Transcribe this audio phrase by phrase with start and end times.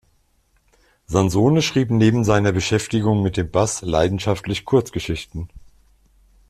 [1.05, 5.47] Sansone schrieb neben seiner Beschäftigung mit dem Bass leidenschaftlich Kurzgeschichten.